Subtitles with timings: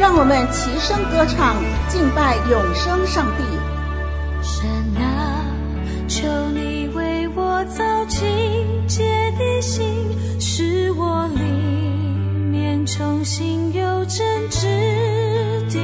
[0.00, 1.56] 让我们齐声歌唱，
[1.86, 3.44] 敬拜永生上帝。
[4.42, 5.44] 神啊，
[6.08, 8.24] 求你为我造清
[8.88, 9.84] 洁的心，
[10.40, 11.42] 使我里
[12.50, 14.64] 面重新有真挚
[15.68, 15.78] 的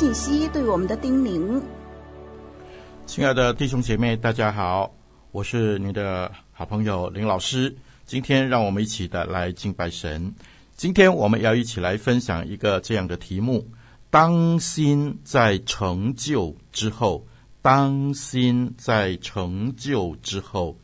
[0.00, 1.60] 信息对我们的叮咛。
[3.04, 4.90] 亲爱的弟兄姐妹，大家好，
[5.30, 7.76] 我是你的好朋友林老师。
[8.06, 10.34] 今天让我们一起的来敬拜神。
[10.74, 13.68] 今天我们要一起来分享一个这样的题目：
[14.08, 17.26] 当心在成就之后。
[17.60, 20.78] 当心在成就之后。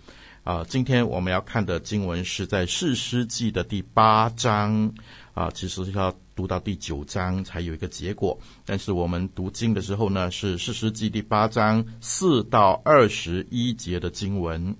[0.45, 4.93] 啊，今天我们要看的经文是在士师记的第八章。
[5.33, 8.39] 啊，其实要读到第九章才有一个结果。
[8.65, 14.77] 但是我们读经的时候呢，是士师记第八章四到二十一节的经文。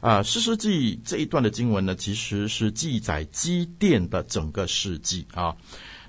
[0.00, 5.56] 啊，士师记这一段的经文呢，其实是记载基甸的整个事迹啊。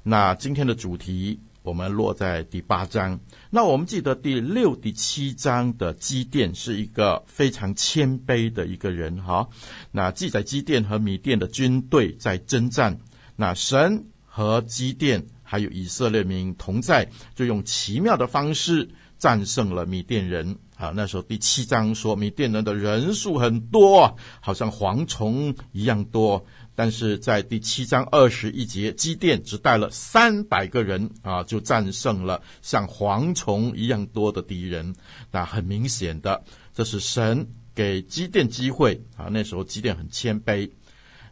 [0.04, 1.40] 那今天的主题。
[1.64, 3.20] 我们落在第八章，
[3.52, 9.48] 那我们记得第六、第七章的基甸是一个非常谦卑的一个人哈。
[9.92, 12.98] 那记载基甸和米甸的军队在征战，
[13.36, 17.06] 那神和基甸还有以色列民同在，
[17.36, 18.88] 就用奇妙的方式
[19.20, 20.94] 战胜了米甸人啊。
[20.96, 26.46] 那时候第七章说米甸人的人数很多，好像蝗虫一样多。
[26.74, 34.96] 但是在第七章二十一节，基甸只带了三百个人啊，就战胜了像蝗虫一样多的敌人。
[35.30, 36.42] 那很明显的，
[36.74, 37.46] 这是神
[37.76, 39.28] 给基甸机会啊。
[39.30, 40.72] 那时候基甸很谦卑。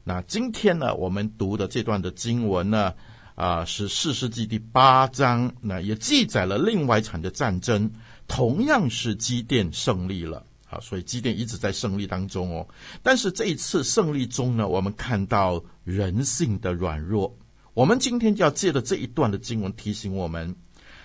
[0.10, 2.92] 那今天呢，我们读的这段的经文呢，
[3.36, 7.88] 啊，是四世纪第八章，那也记载了另外一场的战争，
[8.28, 10.44] 同样是基甸胜利了。
[10.66, 12.68] 好，所以基甸一直在胜利当中哦。
[13.04, 17.38] 但是这一次胜利中呢，我们看到人性的软弱。
[17.76, 20.56] 我们今天就要借着这一段的经文提醒我们，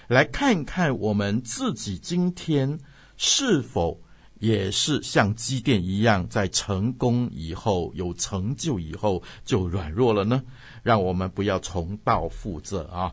[0.09, 2.79] 来看一看我们自己今天
[3.19, 4.01] 是否
[4.44, 10.43] 也是像基甸一样，在成功以后、有成就以后就软弱了呢？
[10.82, 13.11] 让我们不要重蹈覆辙啊！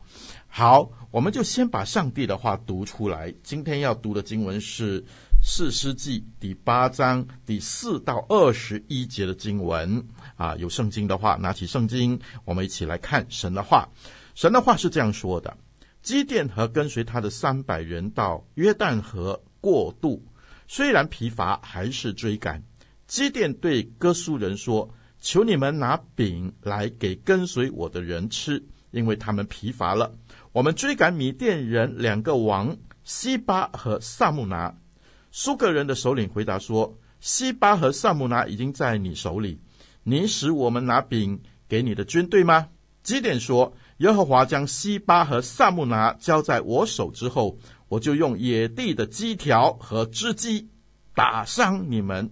[0.49, 3.33] 好，我们就先把上帝的话读出来。
[3.43, 5.03] 今天要读的经文是。
[5.43, 10.05] 士师记第八章第四到二十一节的经文
[10.35, 13.89] 啊，有圣经的话，拿起圣经，我们一起来看神的话。
[14.35, 15.57] 神的话是这样说的：
[16.03, 20.23] 基甸和跟随他的三百人到约旦河过渡，
[20.73, 22.63] 虽然疲乏，还是追赶。
[23.05, 24.89] 基甸对哥书人说
[25.19, 30.15] ：“求你们拿饼来给跟随我的人吃，因为他们疲乏了。
[30.53, 34.73] 我们追赶米甸人两个王西巴和萨木拿。”
[35.29, 39.59] 苏格人的首领回答说：“西巴和萨木拿已经在你手里，
[40.03, 42.69] 你使我们拿饼给你的军队吗？”
[43.03, 47.57] 基甸说：“耶和华将西巴和萨木拿交在我手之后，
[47.89, 50.69] 我就用野地的鸡条和织鸡
[51.13, 52.29] 打伤你们。”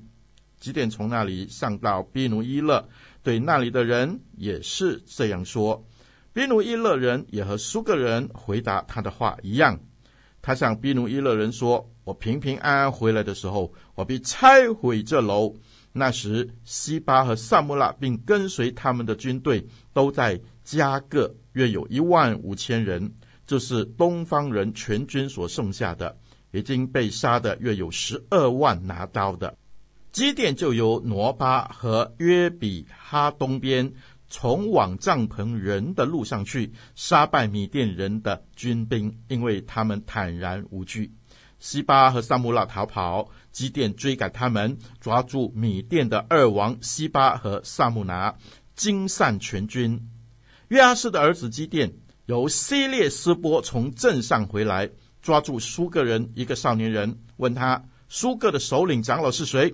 [0.59, 2.85] 几点从那里上到比努伊勒，
[3.23, 5.85] 对那里的人也是这样说。
[6.33, 9.79] 比努伊勒人也和苏格人回答他的话一样。
[10.41, 15.55] 他向比努伊勒人说：“我平平安安回来的时候，我必拆毁这楼。
[15.91, 23.11] 那时，西巴和萨穆拉并跟随他们的军队都在加个，约有一万五千人，
[23.47, 26.17] 这是东方人全军所剩下的，
[26.51, 29.55] 已经被杀的约有十二万拿刀的。
[30.11, 33.91] 基甸就由挪巴和约比哈东边。”
[34.31, 41.11] 从往帐篷人的路上去，杀败米甸人的军兵，因为他们坦然无惧。
[41.57, 48.35] 西巴和撒慕拿逃跑，基甸追赶他们，抓住米甸的二王西巴和撒慕拿，
[48.75, 49.99] 惊散全军。
[50.67, 51.91] 约阿施的儿子基甸
[52.27, 54.87] 由希列斯波从镇上回来，
[55.21, 59.73] 抓住苏格人一个少年人，问他苏格的首领长老是谁？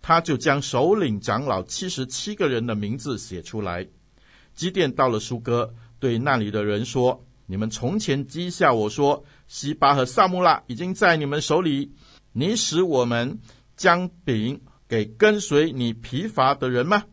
[0.00, 3.86] 他就将首领长老七十七个人的名字写出来。
[4.54, 11.92] 基甸到了苏哥，对那里的人说：“你们从前讥笑我说，西巴和萨穆拉已经在你们手里，
[12.32, 13.38] 你使我们
[13.76, 17.04] 将饼给跟随你疲乏的人吗？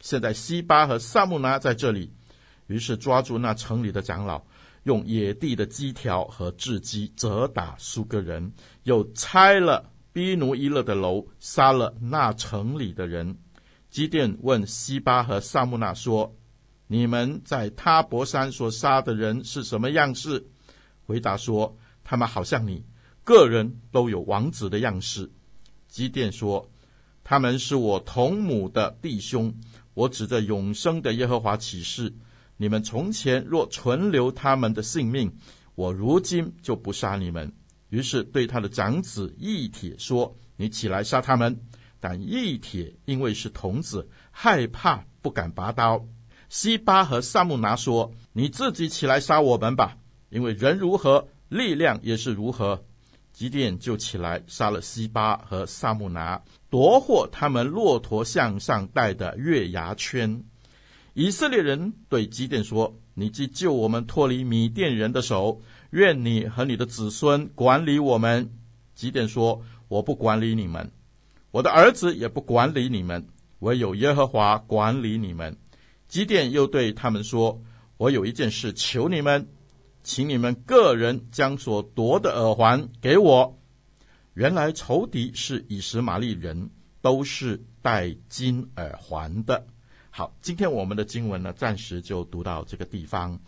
[0.00, 2.12] 现在西巴和萨穆拉在这里。”
[2.66, 4.42] 于是抓住那城里的长老，
[4.86, 8.52] 用野地的鸡条和雉鸡责打苏格人，
[8.84, 13.36] 又拆了逼奴伊勒的楼，杀了那城里的人。
[13.90, 16.36] 基甸问西巴和撒慕拿说。
[16.86, 20.46] 你们在他伯山所杀的人是什么样式？
[21.04, 22.84] 回答说：他们好像你，
[23.24, 25.32] 个人都有王子的样式。
[25.88, 26.70] 基甸说：
[27.24, 29.52] 他们是我同母的弟兄。
[29.94, 32.14] 我指着永生的耶和华起誓：
[32.56, 35.32] 你们从前若存留他们的性命，
[35.74, 37.52] 我如今就不杀你们。
[37.90, 41.58] 于是对他的长子义帖说：你起来杀他们。
[41.98, 46.06] 但义帖因为是童子，害怕不敢拔刀。
[46.48, 49.96] 西巴和萨木拿说：“你自己起来杀我们吧，
[50.28, 52.84] 因为人如何，力量也是如何。”
[53.32, 60.42] 基甸就起来杀了西巴和萨木拿，夺获他们骆驼项上戴的月牙圈。
[61.18, 68.50] 以色列人对基甸说：“你既救我们脱离米甸人的手，愿你和你的子孙管理我们。”
[68.94, 70.90] 基甸说：“我不管理你们，
[71.52, 73.26] 我的儿子也不管理你们，
[73.60, 75.56] 唯有耶和华管理你们。”
[76.06, 77.62] 基甸又对他们说
[77.96, 79.48] ：“我有一件事求你们。”
[80.04, 83.58] 请你们个人将所夺的耳环给我。
[84.34, 86.68] 原来仇敌是以实玛利人，
[87.00, 89.66] 都是戴金耳环的。
[90.16, 93.38] 好，今天我们的经文呢，暂时就读到这个地方。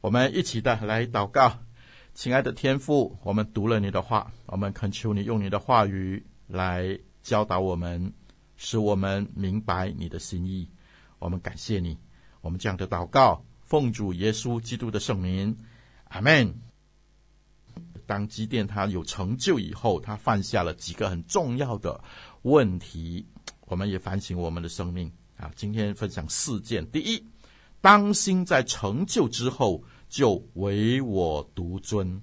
[0.00, 1.58] 我们一起的来祷告，
[2.14, 8.14] 亲爱的天父，我们读了你的话，我们恳求你用你的话语来教导我们，
[8.56, 10.70] 使我们明白你的心意。
[11.18, 11.98] 我们感谢你，
[12.40, 15.54] 我们这样的祷告，奉主耶稣基督的圣名。
[16.04, 16.54] 阿门。
[18.06, 22.02] 当基甸他有成就以后，他犯下了几个很重要的
[22.40, 23.26] 问题，
[23.66, 25.12] 我们也反省我们的生命
[25.44, 25.52] 啊。
[25.54, 27.24] 今天分享四件：第一，
[27.80, 32.20] 当心在成就之后就唯我独尊。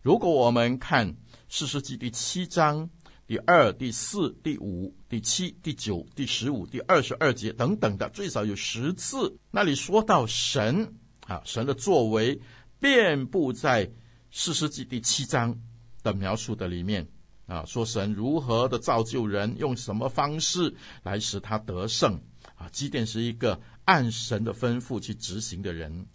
[0.00, 1.16] 如果我们看
[1.48, 2.88] 四世纪第七章
[3.26, 10.94] 第二、第四、第五、第七、第九、第十五、第二十二节等等的，最少有十次，那里说到神
[11.26, 12.40] 啊，神的作为。
[12.80, 13.88] 遍布在
[14.32, 15.56] 四世纪第七章
[16.02, 17.06] 的描述的里面
[17.46, 22.20] 啊，说神如何的造就人，用什么方式来使他得胜
[22.62, 22.68] 啊？
[22.70, 26.06] 基甸是一个按神的吩咐去执行的人。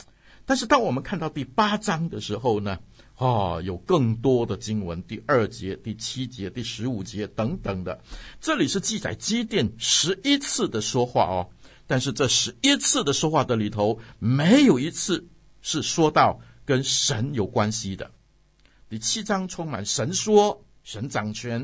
[0.46, 2.80] 但是当我们看到第八章的时候呢，
[3.18, 8.00] 哦，有更多的经文，第二节、第七节、第十五节等等的，
[8.40, 11.50] 这里是记载基甸十一次的说话哦。
[11.86, 15.28] 但是这十一次的说话的里头，没有一次
[15.62, 16.40] 是说到。
[16.68, 18.12] 跟神有关系的，
[18.90, 21.62] 第七章充满神说，神掌权；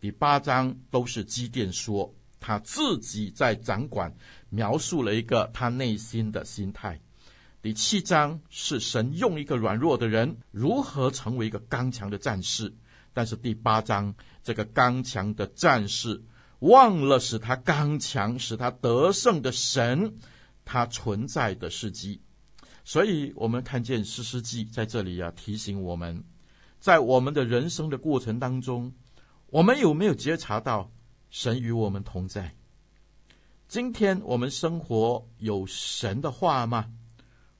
[0.00, 2.14] 第八章都是基甸说，
[2.46, 4.14] 他自己在掌管，
[4.50, 7.00] 描述了一个他内心的心态。
[7.62, 12.70] 第七章是神用一个软弱的人如何成为一个刚强的战士，
[13.14, 16.22] 但是第八章这个刚强的战士
[16.58, 20.14] 忘了使他刚强、使他得胜的神，
[20.66, 22.20] 他存在的事迹。
[22.84, 26.22] 所以，我们看见士师记在这里啊，提醒我们，
[26.78, 28.92] 在我们的人生的过程当中，
[29.46, 30.90] 我们有没有觉察到
[31.34, 32.54] 神与我们同在？
[33.66, 36.86] 今天我们生活有神的话吗？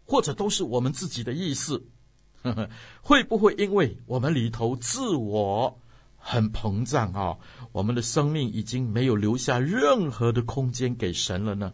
[0.05, 1.85] 或者都是我们自己的意思？
[2.45, 2.71] 呵呵，
[3.03, 5.77] 会不会因为我们里头自我
[6.17, 7.37] 很膨胀啊，
[7.73, 11.73] 我们的生命已经没有留下任何的空间给神了呢？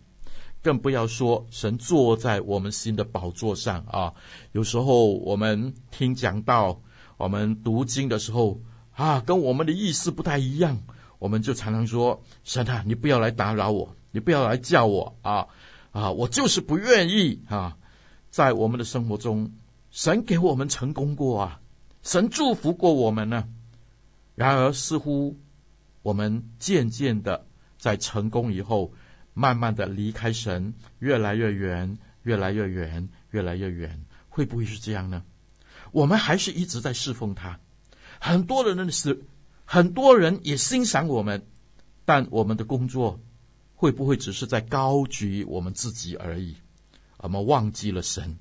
[0.62, 4.14] 更不要说神坐在我们心的宝座上啊！
[4.52, 6.80] 有时候我们听讲道，
[7.19, 8.59] 我们读经的时候
[8.92, 10.83] 啊，跟我们的意思不太一样，
[11.21, 15.47] 我们就常常说：“神啊，你不要来打扰我，你不要来叫我啊！
[15.93, 17.77] 啊，我就是不愿意啊！”
[18.29, 19.53] 在我们的生活中，
[19.93, 21.61] 神给我们成功过啊，
[22.03, 23.49] 神祝福过我们呢。
[24.35, 25.39] 然而，似乎
[26.03, 27.47] 我们渐渐的
[27.79, 28.93] 在成功以后。
[29.33, 35.23] 慢慢的离开神，越来越远，越来越远，越来越远，会不会是这样呢？
[35.93, 37.59] 我们还是一直在侍奉他，
[38.21, 39.23] 很多人是，
[39.73, 41.47] 很多人也欣赏我们，
[42.05, 43.21] 但我们的工作
[43.77, 46.57] 会不会只是在高举我们自己而已？
[47.19, 48.37] 我们忘记了神，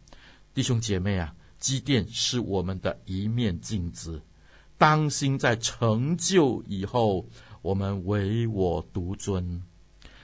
[0.55, 4.19] 弟兄姐妹啊，基甸是我们的一面镜子，
[4.75, 7.27] 当心在成就以后，
[7.61, 9.61] 我们唯我独尊。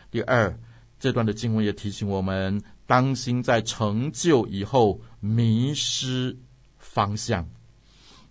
[0.10, 0.60] 第二，
[1.00, 6.36] 这段的经文也提醒我们，当心在成就以后迷失
[6.80, 7.48] 方向。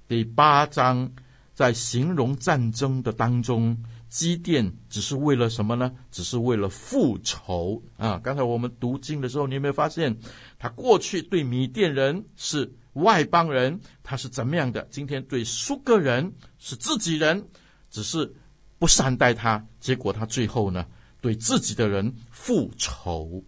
[0.08, 1.12] 第八章
[1.54, 5.92] 在形容战争的当中，基甸只是为了什么呢？
[6.10, 8.20] 只是为了复仇啊！
[8.22, 10.16] 刚才我们读经的时候，你有没有发现，
[10.58, 14.86] 他过去对米甸人是外邦人，他是怎么样的？
[14.90, 17.48] 今天对苏格人是自己人，
[17.88, 18.34] 只是
[18.78, 20.84] 不善待他，结果他最后呢？
[21.20, 23.42] 对自己的人复仇。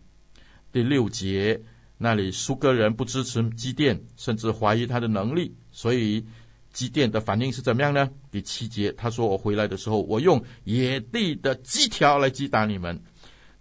[0.72, 1.60] 第六节
[1.98, 6.24] 那里，苏格人不支持基甸，甚至怀疑他的能力，所以
[6.76, 8.10] 基甸的反应是怎么样呢？
[8.30, 13.02] 第七节他说：“我回来的时候，我用野地的鸡条来击打你们。”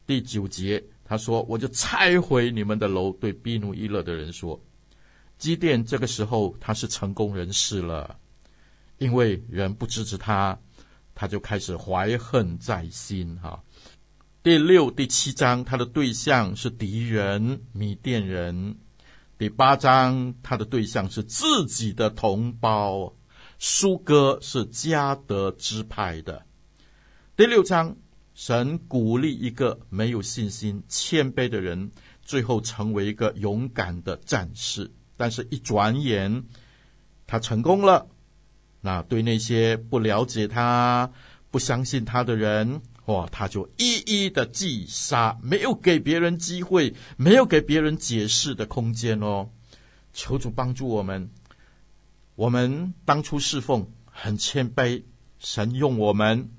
[0.05, 4.61] 第九节他说：“我就拆毁你们的楼。”对毗努伊勒的人说
[5.39, 8.17] ：“基甸这个时候他是成功人士了，
[8.97, 10.59] 因为人不支持他，
[11.13, 13.63] 他就开始怀恨在心。”哈。
[14.43, 18.75] 第六、第七章，他的对象是敌人米甸人。
[19.37, 23.13] 第八章，他的对象是自己的同胞，
[23.59, 26.45] 苏哥是加德支派的。
[27.35, 27.97] 第六章，
[28.33, 34.89] 神鼓励一个没有信心、谦卑的人，最后成为一个勇敢的战士。
[35.17, 36.45] 但是，一转眼，
[37.27, 38.07] 他成功了。
[38.79, 41.11] 那对那些不了解他、
[41.51, 49.49] 不相信他的人，哇，他就一一的击杀，没有给别人机会，没有给别人解释的空间哦。
[50.11, 51.29] 求主帮助我们。
[52.35, 55.03] 我们当初侍奉很谦卑，
[55.39, 56.49] 神用我们，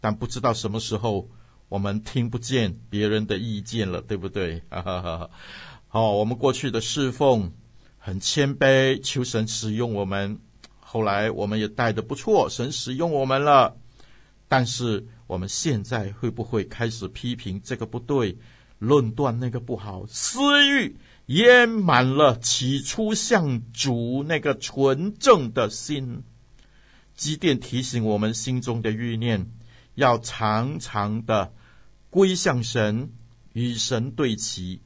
[0.00, 1.28] 但不知道什么时候
[1.68, 4.62] 我们听不见别人的意见了，对不对？
[5.88, 7.52] 好，我们过去的侍奉
[7.98, 10.40] 很谦卑，求神使用我们。
[10.80, 13.76] 后来我们也带的不错，神使用我们了。
[14.48, 18.36] 但是我们现在会不会开始批评这个不对，
[18.78, 20.04] 论断那个不好？
[20.06, 26.22] 私欲淹满了起初向主那个纯正的心。
[27.14, 29.50] 基甸提醒我们心中的欲念，
[29.94, 31.52] 要常常的
[32.10, 33.10] 归向神，
[33.52, 34.80] 与神对齐，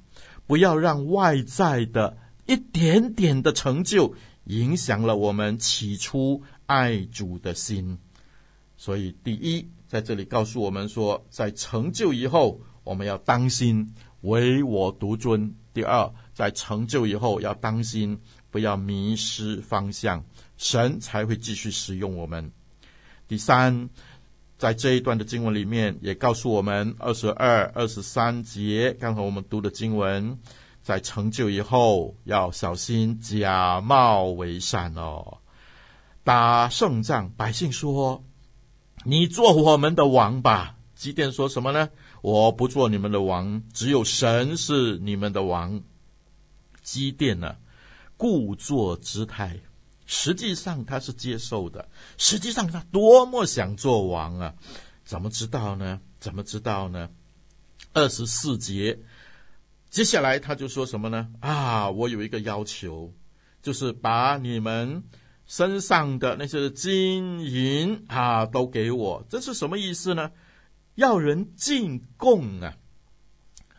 [0.46, 4.14] 不要让外在的一点点的成就。
[4.44, 7.98] 影响了我们起初爱主的心，
[8.78, 18.18] 所以第一，在这里告诉我们说，在成就以后，我们要当心唯我独尊；第二，在成就以后要当心
[18.50, 20.24] 不要迷失方向，
[20.56, 22.50] 神才会继续使用我们。
[23.26, 23.90] 第三，
[24.56, 30.38] 在这一段的经文里面也告诉我们二十二、二十三节，刚才我们读的经文。
[30.80, 35.36] 在成就以后，要小心假冒为善哦。
[36.24, 38.24] 打胜仗，百姓说
[39.08, 41.88] ：“你做我们的王吧。”基甸说什么呢？
[42.20, 45.80] 我不做你们的王，只有神是你们的王。
[46.82, 47.56] 基甸呢，
[48.16, 49.60] 故作姿态，
[50.04, 51.88] 实际上他是接受的。
[52.16, 54.54] 实际上他多么想做王啊！
[55.04, 56.00] 怎么知道呢？
[56.18, 57.08] 怎么知道呢？
[57.92, 58.98] 二十四节。
[59.88, 61.28] 接下来他就说什么呢？
[61.40, 63.14] 啊，我有一个要求，
[63.62, 65.04] 就是把你们
[65.48, 69.26] 身上的那些金银啊都给我。
[69.28, 70.30] 这是什么意思呢？
[70.94, 72.76] 要人进贡啊，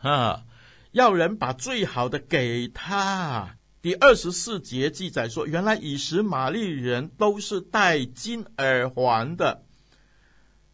[0.00, 0.44] 啊，
[0.90, 3.56] 要人把最好的给他。
[3.80, 9.64] 第二十四节记载说，原来以实玛利人都是戴金耳环的。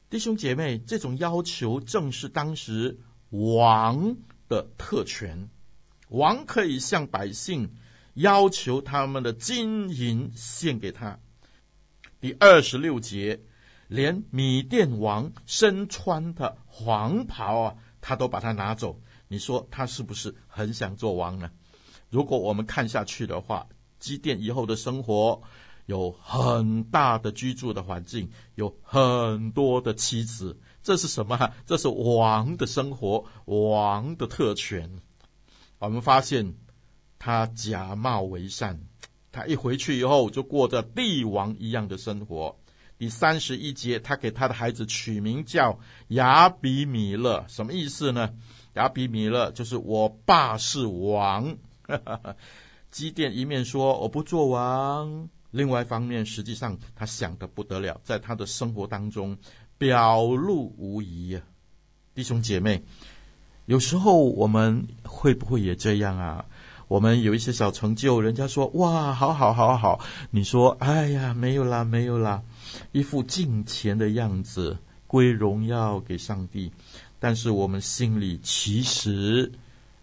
[0.09, 2.99] 弟兄姐妹，这种要求正是当时
[3.31, 4.17] 王
[4.49, 5.51] 的特权，
[6.09, 7.75] 王可以向百姓
[8.17, 11.19] 要求他们的金银献给他。
[12.21, 13.41] 第二十六节，
[13.89, 19.01] 连米甸王身穿的黄袍啊，他都把它拿走。
[19.29, 21.51] 你说他是不是很想做王呢？
[22.09, 23.67] 如果我们看下去的话，
[23.99, 25.43] 基甸以后的生活
[25.85, 30.59] 有很大的居住的环境，有很多的妻子。
[30.83, 31.53] 这是什么？
[31.67, 34.91] 这是王的生活，王的特权。
[35.79, 36.55] 我们发现
[37.19, 38.79] 他假冒为善，
[39.33, 42.57] 他一回去以后就过着帝王一样的生活。
[42.99, 48.33] 第三十一节，他给他的孩子取名叫亚比米勒，什么意思呢？
[48.75, 51.57] 亚比米勒就是我爸是王。
[52.91, 59.37] 基甸一面说我不做王，另外一方面实际上他想得不得了，在他的生活当中。
[59.79, 61.43] 表露无遗呀，
[62.15, 62.83] 弟兄姐妹，
[63.67, 66.43] 有时候我们会不会也这样啊？
[66.89, 72.43] 我们有一些小成就，人家说哇，好好好好，你说哎呀，没有啦，没有啦，
[72.93, 76.71] 一副敬虔的样子，归荣耀给上帝，
[77.19, 79.53] 但是我们心里其实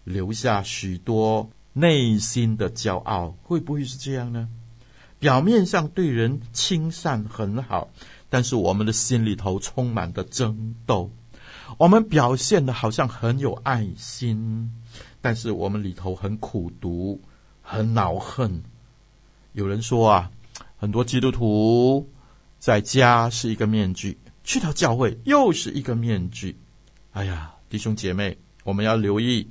[0.04, 4.48] 留下许多内心的骄傲，会不会是这样呢？
[5.18, 7.88] 表面上对人亲善很好。
[8.30, 11.08] 但是我们的心里头充满的争斗，
[11.78, 14.72] 我们表现的好像很有爱心，
[15.24, 17.18] 但是我们里头很苦毒、
[17.62, 18.62] 很恼恨。
[19.54, 20.30] 有人说啊，
[20.76, 22.06] 很多基督徒
[22.58, 26.54] 在家是一个面具，去到教会又是一个面具。
[27.12, 29.48] 哎呀，弟兄姐妹，我们要留意，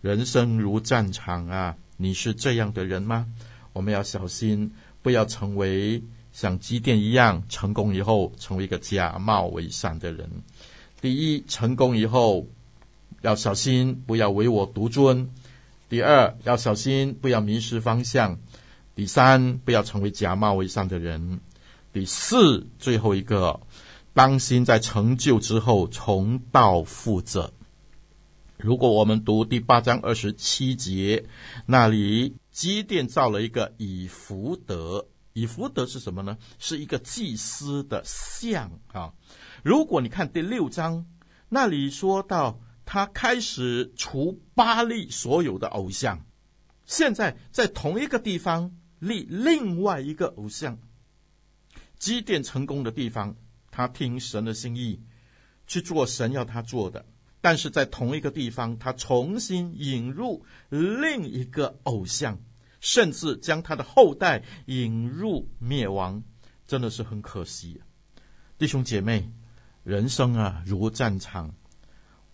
[0.00, 1.76] 人生如战场啊！
[1.96, 3.26] 你是这样的人吗？
[3.72, 6.00] 我们要小心，不要成为。
[6.30, 10.30] 像机电一样，成功以后成为一个假冒伪善的人。
[11.00, 12.46] 第一，成功以后
[13.26, 15.26] 要小心，不要唯我独尊；
[15.88, 18.36] 第二，要小心，不要迷失方向；
[18.94, 21.40] 第三，不要成为假冒为善的人；
[21.92, 23.58] 第四，最后一个，
[24.14, 27.52] 当心在成就之后重蹈覆辙。
[28.58, 31.24] 如果我们读第八章二十七节，
[31.66, 35.04] 那里基甸造了一个以福德。
[35.32, 36.38] 以福德是什么呢？
[36.60, 39.12] 是一个祭司的像啊。
[39.64, 41.04] 如果你看第六章，
[41.48, 46.24] 那里说到他开始除巴力所有的偶像，
[46.86, 50.78] 现在在同一个地方立另外一个偶像。
[51.98, 53.36] 基甸成功的地方，
[53.70, 55.02] 他听神的心意
[55.66, 57.04] 去做神要他做的，
[57.42, 62.38] 但是在同一个地方，他重新引入另一个偶像。
[62.78, 66.22] 甚至将他的后代引入灭亡，
[66.68, 67.80] 真的是很可惜。
[68.58, 69.32] 弟兄姐妹，
[69.82, 71.52] 人生啊如战场，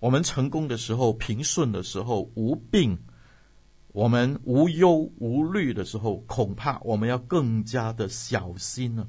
[0.03, 2.99] 我们成功的时候、平顺的时候、无病，
[3.93, 9.07] 我们无忧无虑的时候，恐怕我们要更加的小心了。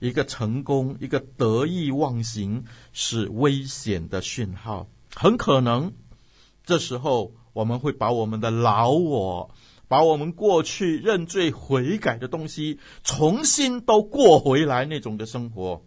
[0.00, 2.64] 一个成功，一个得意忘形，
[2.94, 4.88] 是危险的讯号。
[5.14, 5.92] 很可能
[6.64, 9.50] 这时候我们会把我们的老我。
[9.86, 15.84] 把我们过去认罪悔改的东西重新都过回来，那种的生活，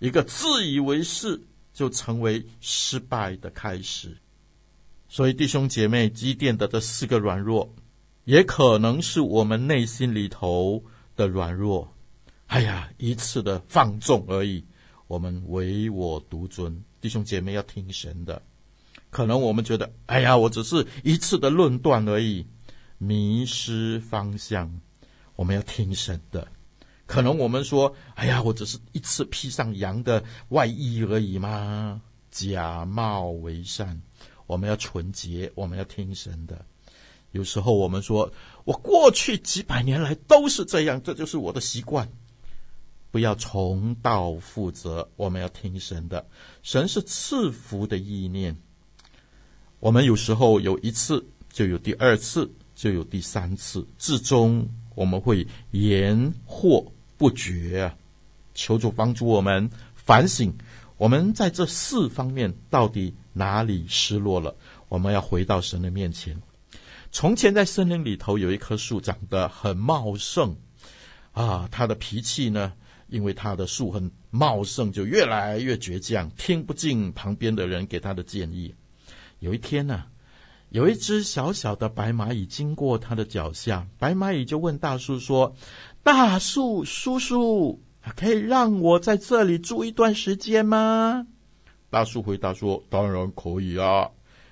[0.00, 1.46] 一个自以为是
[1.76, 4.16] 就成为失败的开始。
[5.10, 7.70] 所以弟兄姐妹，积淀的这四个软弱，
[8.24, 10.82] 也可能是我们内心里头
[11.14, 11.94] 的软弱。
[12.46, 14.64] 哎呀，一次的放纵而已，
[15.06, 16.82] 我们唯我独尊。
[16.98, 18.40] 弟兄姐妹要听神的，
[19.10, 22.46] 可能我们觉得，哎呀，我只是一次的论断而已。
[22.96, 24.80] 迷失方向，
[25.34, 26.48] 我们要听神的。
[27.06, 34.00] 可能我们说：“哎呀，我只是一次披上羊的外衣而已嘛，假冒为善。”
[34.46, 36.64] 我们要纯洁，我们要听神的。
[37.32, 38.32] 有时候我们说
[38.64, 42.08] ：“我过去几百年来都是这样，这就是我的习惯。”
[43.10, 46.26] 不要重蹈覆辙，我们要听神的。
[46.62, 48.56] 神是赐福的意念。
[49.80, 52.50] 我们有时候有一次，就有第二次。
[52.76, 57.96] 就有第三次，至终我们会延祸不绝啊！
[58.54, 60.52] 求主帮助我们反省，
[60.96, 64.56] 我们在这四方面到底哪里失落了？
[64.88, 66.40] 我们要回到神的面前。
[67.12, 70.56] 从前在森林里头有一棵树，长得很茂盛
[71.32, 72.72] 啊，他的脾气呢，
[73.08, 78.74] 因为他的树很茂盛，就越来越倔强，听不进旁边的人给他的建议。
[79.38, 80.04] 有一天呢、
[80.70, 85.54] 有一只小小的白蚂蚁经过他的脚下，白蚂蚁就问大树说
[86.06, 87.82] ：“大树叔叔，
[88.14, 91.26] 可以让我在这里住一段时间吗？”
[91.90, 94.08] 大树回答说：“当然可以啊，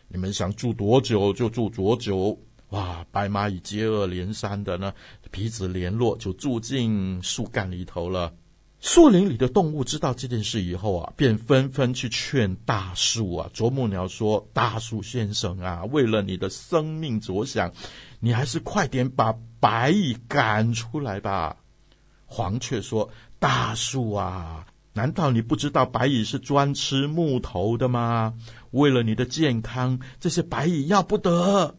[0.08, 2.36] 你们想住多久就住多久。”
[2.70, 4.92] 哇，白蚂蚁接二连三的呢，
[5.30, 8.34] 彼此联络就住进树干里头了。
[8.80, 13.48] 树林里的动物知道这件事以后啊，便纷纷去劝大树啊。
[13.54, 17.72] 啄木鸟说：“大树先生啊，为了你的生命着想，
[18.18, 19.32] 你还是快点把
[19.64, 21.56] 白蚁赶出来吧。”
[22.28, 23.08] 黄雀说
[23.40, 28.34] ：“大树啊，难道你不知道白蚁是专吃木头的吗？
[28.72, 31.76] 为了你的健康，这些白蚁要不得。”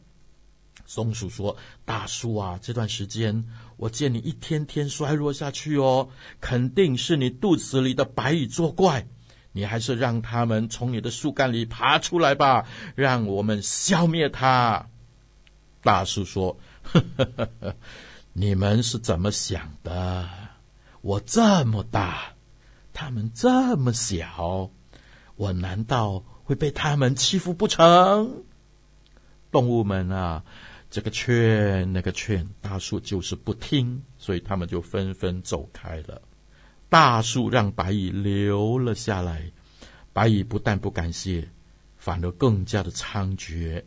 [0.88, 3.46] 松鼠说：“大树啊，这段时间
[3.78, 6.10] 我见你一天天衰弱下去哦，
[6.42, 9.08] 肯定是你肚子里的白蚁作怪。
[9.52, 14.88] 你还是让他们从你的树干里爬出来吧，让我们消灭它。”
[15.82, 16.58] 大树说：“，
[18.34, 20.28] 你们是怎么想的？
[21.02, 22.34] 我这么大，
[22.94, 24.70] 他们这么小，
[25.36, 28.44] 我难道会被他们欺负不成？”
[29.52, 30.44] 动物们啊！
[30.90, 36.22] 这个劝那个劝，大树就是不听，所以他们就纷纷走开了。
[36.88, 39.52] 大树让白蚁留了下来，
[40.14, 41.50] 白蚁不但不感谢，
[41.98, 43.84] 反而更加的猖獗。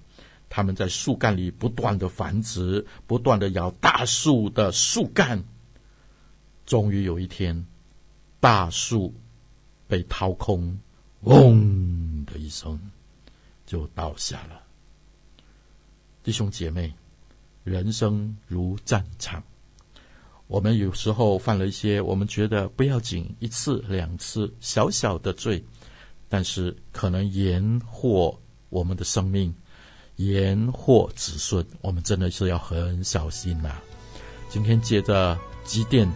[0.49, 5.43] 他们在树干里不断的繁殖，不断的咬大树的树干。
[6.65, 7.67] 终于有一天，
[8.41, 9.15] 大树
[9.87, 10.79] 被掏空，
[11.23, 12.79] 嗡的一声，
[13.67, 14.63] 就倒下了。
[16.23, 16.93] 弟兄姐妹，
[17.65, 19.43] 人生如战场，
[20.47, 25.65] 我们有时候犯了一些我们觉得不要紧，一次两次小小的罪，
[26.29, 29.55] 但是可能延祸我们的生命，
[30.19, 33.71] 延祸子孙，我们真的是要很小心呐、
[34.49, 36.11] 今天借着基甸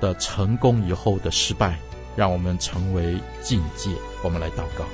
[0.00, 1.78] 的成功以后的失败，
[2.16, 3.90] 让我们成为境界。
[4.24, 4.84] 我们来祷告，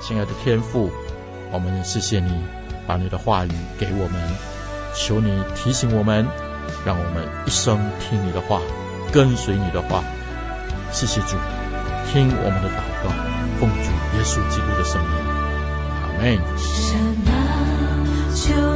[0.00, 0.90] 亲爱的天父，
[1.52, 2.32] 我们谢谢你。
[2.86, 4.36] 把你的话语给我们，
[4.94, 6.24] 求你提醒我们，
[6.84, 8.62] 让我们一生听你的话，
[9.12, 10.02] 跟随你的话。
[10.92, 11.36] 谢谢主，
[12.10, 13.10] 听我们的祷告，
[13.58, 15.10] 奉主耶稣基督的圣名，
[16.00, 17.35] 阿门。
[18.36, 18.75] 神